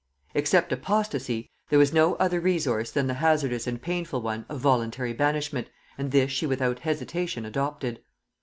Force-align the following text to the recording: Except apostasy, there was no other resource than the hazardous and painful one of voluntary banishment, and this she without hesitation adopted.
Except 0.33 0.71
apostasy, 0.71 1.51
there 1.69 1.77
was 1.77 1.93
no 1.93 2.15
other 2.15 2.39
resource 2.39 2.89
than 2.89 3.05
the 3.05 3.13
hazardous 3.21 3.67
and 3.67 3.79
painful 3.79 4.19
one 4.23 4.47
of 4.49 4.59
voluntary 4.59 5.13
banishment, 5.13 5.69
and 5.95 6.09
this 6.09 6.31
she 6.31 6.47
without 6.47 6.79
hesitation 6.79 7.45
adopted. 7.45 7.99